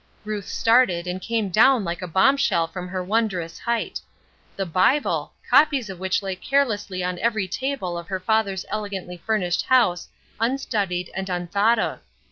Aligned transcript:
Ruth 0.25 0.47
started 0.47 1.05
and 1.05 1.21
came 1.21 1.49
down 1.49 1.83
like 1.83 2.01
a 2.01 2.07
bomb 2.07 2.35
shell 2.35 2.65
from 2.65 2.87
her 2.87 3.03
wondrous 3.03 3.59
height. 3.59 4.01
The 4.55 4.65
Bible! 4.65 5.33
copies 5.47 5.91
of 5.91 5.99
which 5.99 6.23
lay 6.23 6.35
carelessly 6.35 7.03
on 7.03 7.19
every 7.19 7.47
table 7.47 7.99
of 7.99 8.07
her 8.07 8.19
father's 8.19 8.65
elegantly 8.69 9.17
furnished 9.17 9.67
house 9.67 10.09
unstudied 10.39 11.11
and 11.13 11.29
unthought 11.29 11.77
of. 11.77 11.99